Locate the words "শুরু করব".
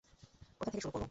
0.83-0.99